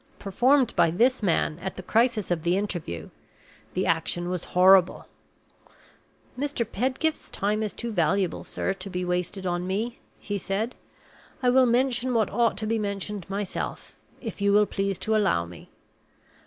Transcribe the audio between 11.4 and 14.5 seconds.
"I will mention what ought to be mentioned myself if